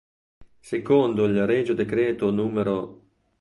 [0.59, 3.01] Secondo il regio decreto n.